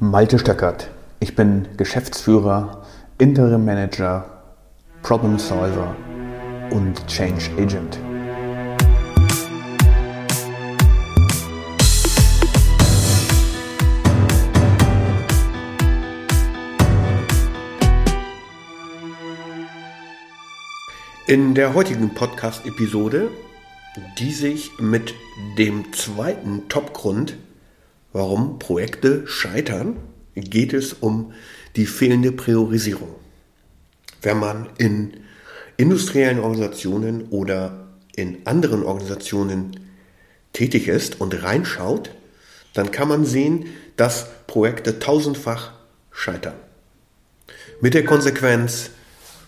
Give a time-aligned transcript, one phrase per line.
[0.00, 0.90] Malte Stöckert.
[1.18, 2.84] Ich bin Geschäftsführer,
[3.18, 4.44] Interim Manager,
[5.02, 5.96] Problem Solver
[6.70, 7.98] und Change Agent.
[21.26, 23.30] In der heutigen Podcast-Episode,
[24.20, 25.12] die sich mit
[25.58, 27.34] dem zweiten Topgrund
[28.12, 29.96] warum Projekte scheitern,
[30.34, 31.32] geht es um
[31.76, 33.14] die fehlende Priorisierung.
[34.22, 35.18] Wenn man in
[35.76, 39.80] industriellen Organisationen oder in anderen Organisationen
[40.52, 42.10] tätig ist und reinschaut,
[42.74, 43.66] dann kann man sehen,
[43.96, 45.72] dass Projekte tausendfach
[46.10, 46.54] scheitern.
[47.80, 48.90] Mit der Konsequenz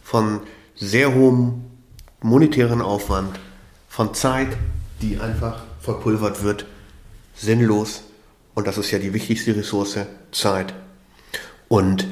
[0.05, 0.41] von
[0.77, 1.65] sehr hohem
[2.23, 3.39] monetären Aufwand,
[3.89, 4.57] von Zeit,
[5.03, 6.67] die einfach verpulvert wird,
[7.35, 8.05] sinnlos
[8.61, 10.01] und das ist ja die wichtigste Ressource,
[10.33, 10.75] Zeit.
[11.69, 12.07] Und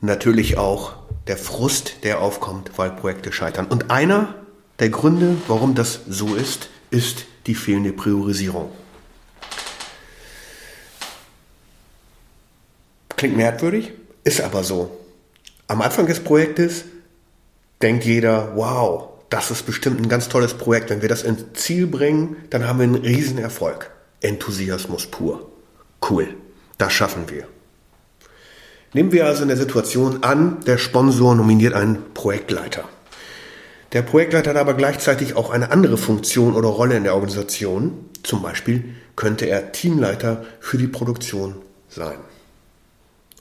[0.00, 0.94] natürlich auch
[1.26, 3.66] der Frust, der aufkommt, weil Projekte scheitern.
[3.66, 4.34] Und einer
[4.78, 8.70] der Gründe, warum das so ist, ist die fehlende Priorisierung.
[13.18, 13.92] Klingt merkwürdig,
[14.24, 14.96] ist aber so.
[15.66, 16.86] Am Anfang des Projektes
[17.82, 20.88] denkt jeder, wow, das ist bestimmt ein ganz tolles Projekt.
[20.88, 23.90] Wenn wir das ins Ziel bringen, dann haben wir einen Riesenerfolg.
[24.26, 25.50] Enthusiasmus pur.
[26.08, 26.28] Cool,
[26.78, 27.46] das schaffen wir.
[28.92, 32.84] Nehmen wir also in der Situation an, der Sponsor nominiert einen Projektleiter.
[33.92, 38.06] Der Projektleiter hat aber gleichzeitig auch eine andere Funktion oder Rolle in der Organisation.
[38.22, 41.56] Zum Beispiel könnte er Teamleiter für die Produktion
[41.88, 42.18] sein.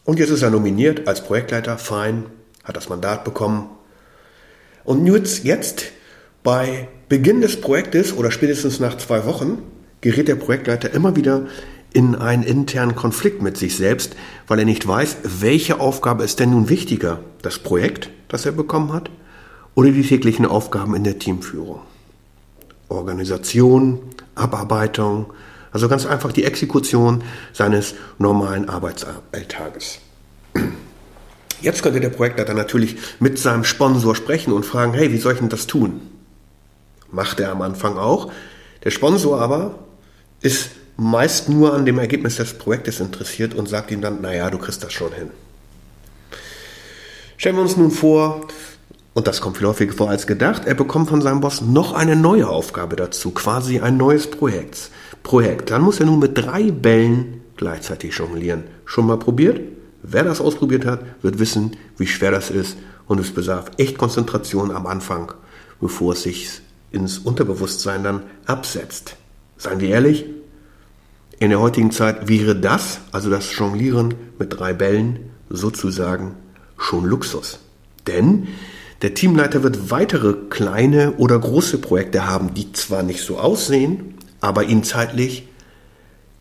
[0.04, 2.26] Und jetzt ist er nominiert als Projektleiter, fein,
[2.64, 3.70] hat das Mandat bekommen.
[4.84, 5.06] Und
[5.44, 5.86] jetzt
[6.44, 9.64] bei Beginn des Projektes oder spätestens nach zwei Wochen
[10.06, 11.48] gerät der Projektleiter immer wieder
[11.92, 14.16] in einen internen Konflikt mit sich selbst,
[14.48, 18.94] weil er nicht weiß, welche Aufgabe ist denn nun wichtiger, das Projekt, das er bekommen
[18.94, 19.10] hat,
[19.74, 21.80] oder die täglichen Aufgaben in der Teamführung.
[22.88, 24.00] Organisation,
[24.36, 25.34] Abarbeitung,
[25.72, 29.98] also ganz einfach die Exekution seines normalen Arbeitsalltages.
[31.62, 35.40] Jetzt könnte der Projektleiter natürlich mit seinem Sponsor sprechen und fragen, hey, wie soll ich
[35.40, 36.02] denn das tun?
[37.10, 38.32] Macht er am Anfang auch.
[38.84, 39.80] Der Sponsor aber
[40.42, 44.58] ist meist nur an dem Ergebnis des Projektes interessiert und sagt ihm dann, naja, du
[44.58, 45.30] kriegst das schon hin.
[47.38, 48.48] Stellen wir uns nun vor,
[49.14, 52.16] und das kommt viel häufiger vor als gedacht, er bekommt von seinem Boss noch eine
[52.16, 54.90] neue Aufgabe dazu, quasi ein neues Projekt.
[55.24, 55.72] Projekt.
[55.72, 58.64] Dann muss er nun mit drei Bällen gleichzeitig jonglieren.
[58.86, 59.60] Schon mal probiert?
[60.04, 64.72] Wer das ausprobiert hat, wird wissen, wie schwer das ist und es bedarf echt Konzentration
[64.72, 65.34] am Anfang,
[65.82, 69.18] bevor es sich ins Unterbewusstsein dann absetzt.
[69.58, 70.26] Seien wir ehrlich,
[71.40, 76.36] in der heutigen Zeit wäre das, also das Jonglieren mit drei Bällen, sozusagen
[76.78, 77.60] schon Luxus.
[78.08, 78.48] Denn
[79.02, 84.64] der Teamleiter wird weitere kleine oder große Projekte haben, die zwar nicht so aussehen, aber
[84.64, 85.48] ihn zeitlich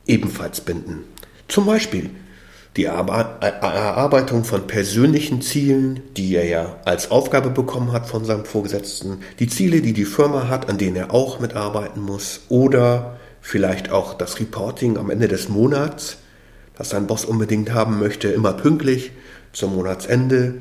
[0.06, 1.04] ebenfalls binden.
[1.48, 2.10] Zum Beispiel
[2.76, 9.18] die Erarbeitung von persönlichen Zielen, die er ja als Aufgabe bekommen hat von seinem Vorgesetzten,
[9.38, 14.14] die Ziele, die die Firma hat, an denen er auch mitarbeiten muss, oder vielleicht auch
[14.14, 16.18] das Reporting am Ende des Monats,
[16.76, 19.12] das sein Boss unbedingt haben möchte, immer pünktlich
[19.52, 20.54] zum Monatsende,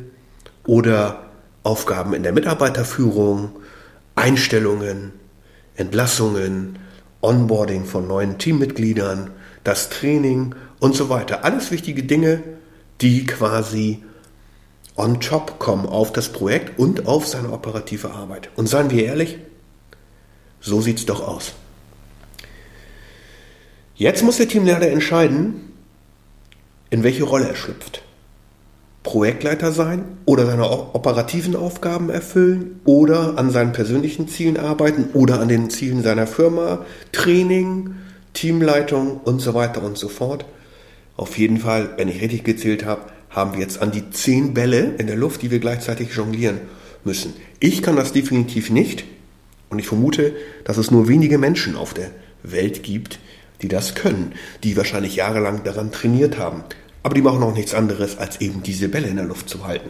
[0.66, 1.23] oder
[1.63, 3.52] Aufgaben in der Mitarbeiterführung,
[4.16, 5.13] Einstellungen,
[5.75, 6.78] Entlassungen,
[7.22, 9.31] Onboarding von neuen Teammitgliedern,
[9.63, 11.46] das Training und so weiter.
[11.46, 12.44] Alles wichtige Dinge,
[13.00, 14.04] die quasi
[14.98, 18.50] on top kommen auf das Projekt und auf seine operative Arbeit.
[18.58, 19.38] Und seien wir ehrlich,
[20.60, 21.54] so sieht es doch aus.
[23.96, 25.72] Jetzt muss der Teamleiter entscheiden,
[26.90, 28.02] in welche Rolle er schlüpft.
[29.04, 35.48] Projektleiter sein oder seine operativen Aufgaben erfüllen oder an seinen persönlichen Zielen arbeiten oder an
[35.48, 37.96] den Zielen seiner Firma, Training,
[38.34, 40.44] Teamleitung und so weiter und so fort.
[41.16, 44.96] Auf jeden Fall, wenn ich richtig gezählt habe, haben wir jetzt an die zehn Bälle
[44.97, 46.61] in der Luft, die wir gleichzeitig jonglieren
[47.03, 47.34] müssen.
[47.59, 49.05] Ich kann das definitiv nicht
[49.70, 50.35] und ich vermute,
[50.66, 52.11] dass es nur wenige Menschen auf der
[52.43, 53.20] Welt gibt,
[53.61, 54.34] die das können,
[54.64, 56.64] die wahrscheinlich jahrelang daran trainiert haben.
[57.02, 59.90] Aber die machen auch nichts anderes, als eben diese Bälle in der Luft zu halten.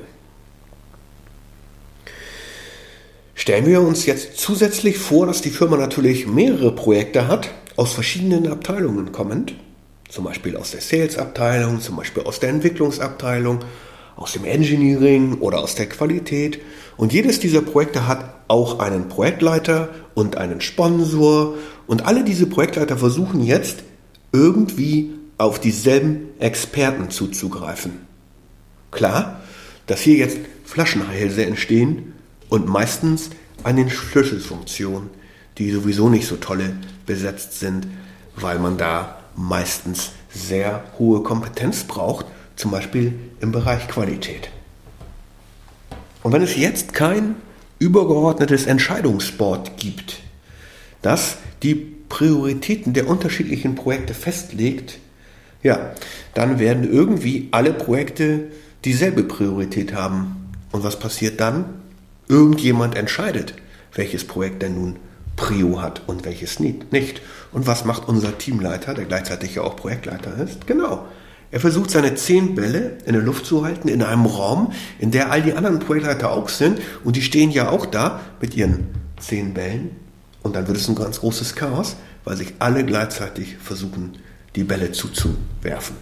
[3.35, 8.47] Stellen wir uns jetzt zusätzlich vor, dass die Firma natürlich mehrere Projekte hat, aus verschiedenen
[8.47, 9.55] Abteilungen kommend,
[10.13, 13.61] zum Beispiel aus der Sales-Abteilung, zum Beispiel aus der Entwicklungsabteilung,
[14.15, 16.59] aus dem Engineering oder aus der Qualität.
[16.97, 21.55] Und jedes dieser Projekte hat auch einen Projektleiter und einen Sponsor.
[21.87, 23.79] Und alle diese Projektleiter versuchen jetzt
[24.31, 27.93] irgendwie auf dieselben Experten zuzugreifen.
[28.91, 29.41] Klar,
[29.87, 32.13] dass hier jetzt Flaschenhälse entstehen
[32.49, 33.31] und meistens
[33.63, 35.09] an den Schlüsselfunktionen,
[35.57, 36.75] die sowieso nicht so tolle
[37.07, 37.87] besetzt sind,
[38.35, 42.25] weil man da meistens sehr hohe Kompetenz braucht,
[42.55, 44.49] zum Beispiel im Bereich Qualität.
[46.21, 47.35] Und wenn es jetzt kein
[47.79, 50.19] übergeordnetes Entscheidungsboard gibt,
[51.01, 54.99] das die Prioritäten der unterschiedlichen Projekte festlegt,
[55.63, 55.93] ja,
[56.33, 58.51] dann werden irgendwie alle Projekte
[58.85, 60.51] dieselbe Priorität haben.
[60.71, 61.65] Und was passiert dann?
[62.27, 63.53] Irgendjemand entscheidet,
[63.93, 64.95] welches Projekt denn nun
[65.35, 67.21] Prio hat und welches nicht.
[67.51, 70.67] Und was macht unser Teamleiter, der gleichzeitig ja auch Projektleiter ist?
[70.67, 71.05] Genau.
[71.51, 75.31] Er versucht seine zehn Bälle in der Luft zu halten in einem Raum, in der
[75.31, 78.87] all die anderen Projektleiter auch sind und die stehen ja auch da mit ihren
[79.19, 79.91] zehn Bällen
[80.41, 84.17] und dann wird es ein ganz großes Chaos, weil sich alle gleichzeitig versuchen,
[84.55, 85.95] die Bälle zuzuwerfen.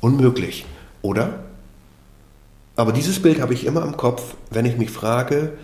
[0.00, 0.66] Unmöglich,
[1.00, 1.44] oder?
[2.76, 5.54] Aber dieses Bild habe ich immer im Kopf, wenn ich mich frage,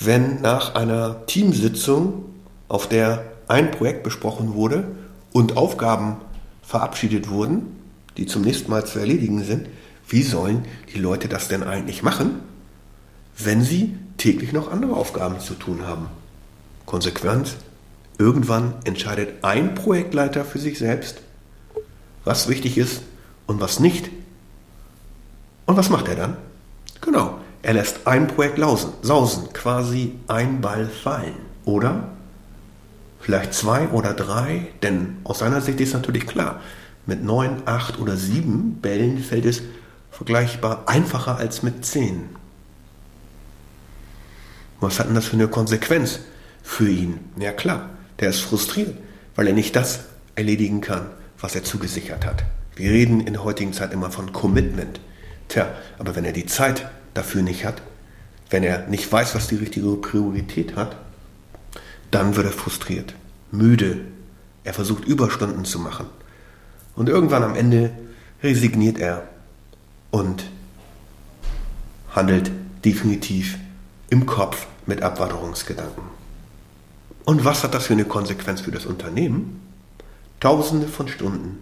[0.00, 2.24] wenn nach einer Teamsitzung,
[2.68, 4.84] auf der ein Projekt besprochen wurde
[5.32, 6.16] und Aufgaben
[6.62, 7.76] verabschiedet wurden,
[8.16, 9.66] die zum nächsten Mal zu erledigen sind,
[10.08, 12.40] wie sollen die Leute das denn eigentlich machen,
[13.36, 16.08] wenn sie täglich noch andere Aufgaben zu tun haben?
[16.86, 17.56] Konsequenz,
[18.18, 21.20] irgendwann entscheidet ein Projektleiter für sich selbst,
[22.24, 23.02] was wichtig ist
[23.46, 24.10] und was nicht
[25.66, 26.36] und was macht er dann?
[27.00, 31.34] Genau, er lässt ein Projekt lausen, sausen, quasi ein Ball fallen.
[31.64, 32.08] Oder
[33.28, 36.62] vielleicht zwei oder drei, denn aus seiner Sicht ist natürlich klar,
[37.04, 39.60] mit neun, acht oder sieben Bällen fällt es
[40.10, 42.30] vergleichbar einfacher als mit zehn.
[44.80, 46.20] Was hat denn das für eine Konsequenz
[46.62, 47.20] für ihn?
[47.38, 48.96] Ja klar, der ist frustriert,
[49.36, 50.04] weil er nicht das
[50.34, 52.44] erledigen kann, was er zugesichert hat.
[52.76, 55.00] Wir reden in der heutigen Zeit immer von Commitment.
[55.48, 57.82] Tja, aber wenn er die Zeit dafür nicht hat,
[58.48, 60.96] wenn er nicht weiß, was die richtige Priorität hat,
[62.10, 63.14] dann wird er frustriert,
[63.50, 64.00] müde.
[64.64, 66.06] Er versucht Überstunden zu machen.
[66.94, 67.92] Und irgendwann am Ende
[68.42, 69.28] resigniert er
[70.10, 70.44] und
[72.10, 72.50] handelt
[72.84, 73.58] definitiv
[74.10, 76.02] im Kopf mit Abwanderungsgedanken.
[77.24, 79.60] Und was hat das für eine Konsequenz für das Unternehmen?
[80.40, 81.58] Tausende von Stunden,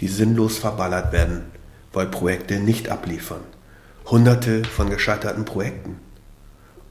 [0.00, 1.42] die sinnlos verballert werden,
[1.92, 3.42] weil Projekte nicht abliefern.
[4.06, 5.98] Hunderte von gescheiterten Projekten.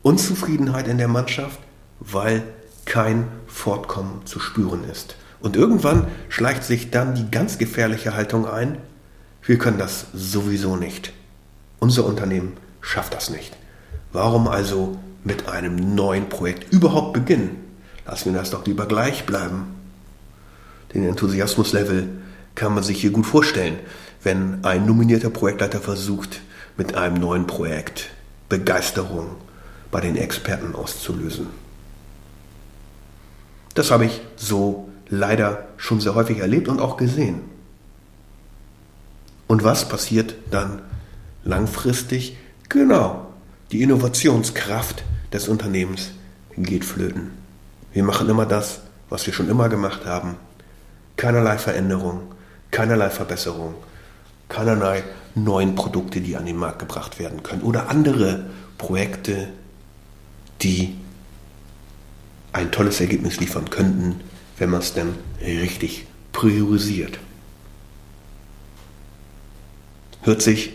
[0.04, 1.60] Unzufriedenheit in der Mannschaft,
[2.00, 2.44] weil
[2.86, 5.16] kein Fortkommen zu spüren ist.
[5.40, 8.78] Und irgendwann schleicht sich dann die ganz gefährliche Haltung ein,
[9.46, 11.12] wir können das sowieso nicht.
[11.80, 13.58] Unser Unternehmen schafft das nicht.
[14.14, 17.58] Warum also mit einem neuen Projekt überhaupt beginnen?
[18.06, 19.76] Lassen wir das doch lieber gleich bleiben.
[20.94, 22.10] Den Enthusiasmuslevel
[22.56, 23.78] kann man sich hier gut vorstellen
[24.24, 26.42] wenn ein nominierter Projektleiter versucht,
[26.78, 28.10] mit einem neuen Projekt
[28.50, 29.36] Begeisterung
[29.92, 31.48] bei den Experten auszulösen.
[33.74, 37.42] Das habe ich so leider schon sehr häufig erlebt und auch gesehen.
[39.48, 40.82] Und was passiert dann
[41.44, 42.38] langfristig?
[42.70, 43.28] Genau,
[43.72, 46.12] die Innovationskraft des Unternehmens
[46.58, 47.32] geht flöten.
[47.94, 50.36] Wir machen immer das, was wir schon immer gemacht haben.
[51.18, 52.22] Keinerlei Veränderung,
[52.72, 53.76] keinerlei Verbesserung
[54.54, 55.04] keinerlei
[55.36, 58.46] neuen Produkte, die an den Markt gebracht werden können oder andere
[58.78, 59.48] Projekte,
[60.62, 60.96] die
[62.54, 64.22] ein tolles Ergebnis liefern könnten,
[64.58, 67.20] wenn man es dann richtig priorisiert.
[70.22, 70.72] Hört sich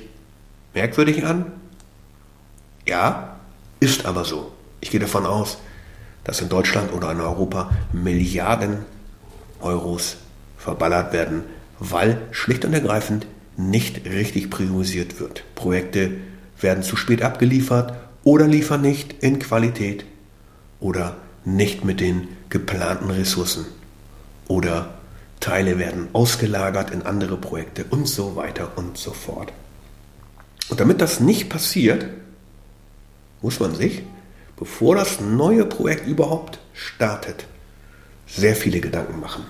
[0.74, 1.46] merkwürdig an?
[2.86, 3.38] Ja,
[3.80, 4.52] ist aber so.
[4.80, 5.58] Ich gehe davon aus,
[6.24, 8.78] dass in Deutschland oder in Europa Milliarden
[9.60, 10.18] Euros
[10.58, 11.44] verballert werden,
[11.78, 15.44] weil schlicht und ergreifend nicht richtig priorisiert wird.
[15.54, 16.12] Projekte
[16.60, 17.94] werden zu spät abgeliefert
[18.24, 20.04] oder liefern nicht in Qualität
[20.80, 21.16] oder
[21.56, 23.66] nicht mit den geplanten Ressourcen
[24.46, 24.94] oder
[25.40, 29.52] Teile werden ausgelagert in andere Projekte und so weiter und so fort.
[30.68, 32.06] Und damit das nicht passiert,
[33.40, 34.02] muss man sich,
[34.56, 37.46] bevor das neue Projekt überhaupt startet,
[38.26, 39.44] sehr viele Gedanken machen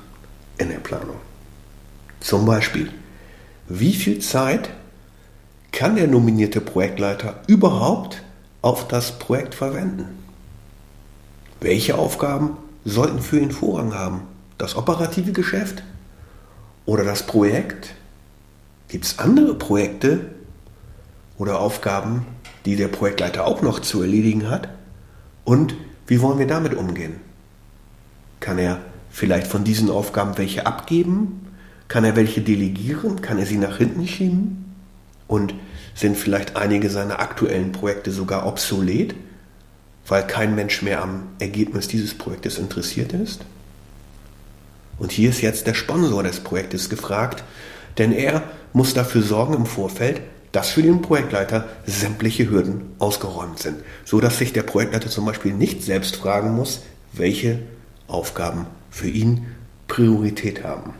[0.58, 1.16] in der Planung.
[2.20, 2.90] Zum Beispiel,
[3.68, 4.70] wie viel Zeit
[5.72, 8.22] kann der nominierte Projektleiter überhaupt
[8.62, 10.17] auf das Projekt verwenden?
[11.60, 14.22] Welche Aufgaben sollten für ihn Vorrang haben?
[14.58, 15.82] Das operative Geschäft
[16.86, 17.94] oder das Projekt?
[18.88, 20.20] Gibt es andere Projekte
[21.36, 22.24] oder Aufgaben,
[22.64, 24.68] die der Projektleiter auch noch zu erledigen hat?
[25.44, 25.74] Und
[26.06, 27.16] wie wollen wir damit umgehen?
[28.40, 31.46] Kann er vielleicht von diesen Aufgaben welche abgeben?
[31.88, 33.20] Kann er welche delegieren?
[33.20, 34.74] Kann er sie nach hinten schieben?
[35.26, 35.54] Und
[35.94, 39.14] sind vielleicht einige seiner aktuellen Projekte sogar obsolet,
[40.08, 43.42] weil kein Mensch mehr am Ergebnis dieses Projektes interessiert ist?
[44.98, 47.44] Und hier ist jetzt der Sponsor des Projektes gefragt,
[47.98, 50.20] denn er muss dafür sorgen im Vorfeld,
[50.52, 55.52] dass für den Projektleiter sämtliche Hürden ausgeräumt sind, so dass sich der Projektleiter zum Beispiel
[55.52, 57.60] nicht selbst fragen muss, welche
[58.06, 59.46] Aufgaben für ihn
[59.88, 60.94] Priorität haben.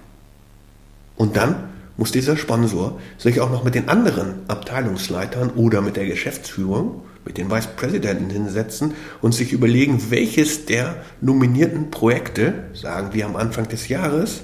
[1.17, 6.07] Und dann muss dieser Sponsor sich auch noch mit den anderen Abteilungsleitern oder mit der
[6.07, 13.27] Geschäftsführung, mit den Vice Presidenten hinsetzen und sich überlegen, welches der nominierten Projekte, sagen wir
[13.27, 14.43] am Anfang des Jahres,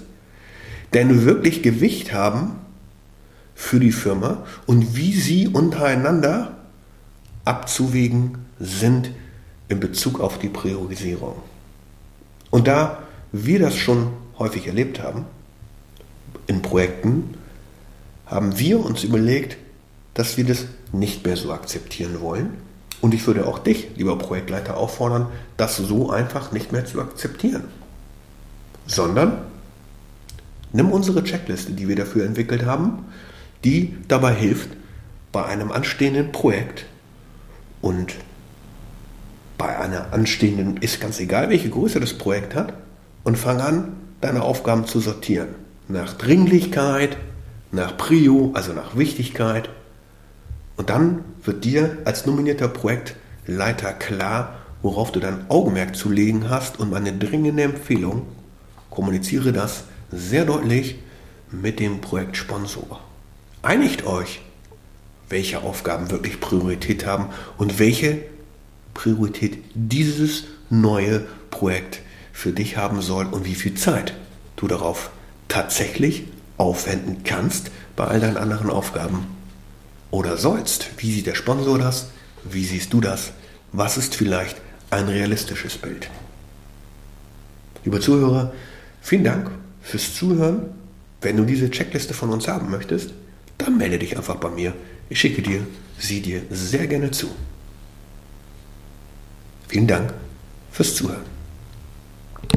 [0.94, 2.58] denn wirklich Gewicht haben
[3.54, 6.56] für die Firma und wie sie untereinander
[7.44, 9.12] abzuwägen sind
[9.68, 11.36] in Bezug auf die Priorisierung.
[12.50, 14.08] Und da wir das schon
[14.40, 15.24] häufig erlebt haben,
[16.48, 17.34] in Projekten,
[18.34, 19.56] haben wir uns überlegt,
[20.12, 22.58] dass wir das nicht mehr so akzeptieren wollen.
[23.00, 27.64] Und ich würde auch dich, lieber Projektleiter, auffordern, das so einfach nicht mehr zu akzeptieren.
[28.86, 29.38] Sondern
[30.72, 33.06] nimm unsere Checkliste, die wir dafür entwickelt haben,
[33.62, 34.70] die dabei hilft,
[35.30, 36.86] bei einem anstehenden Projekt
[37.80, 38.14] und
[39.58, 42.74] bei einer anstehenden, ist ganz egal, welche Größe das Projekt hat,
[43.22, 45.48] und fang an, deine Aufgaben zu sortieren.
[45.88, 47.16] Nach Dringlichkeit,
[47.74, 49.68] nach Prio, also nach Wichtigkeit.
[50.76, 56.78] Und dann wird dir als nominierter Projektleiter klar, worauf du dein Augenmerk zu legen hast.
[56.78, 58.26] Und meine dringende Empfehlung,
[58.90, 60.96] kommuniziere das sehr deutlich
[61.50, 63.00] mit dem Projektsponsor.
[63.62, 64.40] Einigt euch,
[65.28, 67.26] welche Aufgaben wirklich Priorität haben
[67.56, 68.22] und welche
[68.92, 72.00] Priorität dieses neue Projekt
[72.32, 74.14] für dich haben soll und wie viel Zeit
[74.56, 75.10] du darauf
[75.48, 76.24] tatsächlich
[76.56, 79.26] aufwenden kannst bei all deinen anderen Aufgaben
[80.10, 80.90] oder sollst.
[80.98, 82.08] Wie sieht der Sponsor das?
[82.44, 83.32] Wie siehst du das?
[83.72, 84.56] Was ist vielleicht
[84.90, 86.08] ein realistisches Bild?
[87.84, 88.52] Lieber Zuhörer,
[89.02, 89.50] vielen Dank
[89.82, 90.62] fürs Zuhören.
[91.20, 93.12] Wenn du diese Checkliste von uns haben möchtest,
[93.58, 94.74] dann melde dich einfach bei mir.
[95.08, 95.66] Ich schicke dir
[95.98, 97.28] sie dir sehr gerne zu.
[99.68, 100.12] Vielen Dank
[100.70, 101.33] fürs Zuhören.